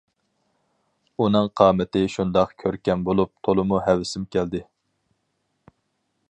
[1.23, 4.65] ئۇنىڭ قامىتى شۇنداق كۆركەم بولۇپ تولىمۇ ھەۋىسىم كەلدى.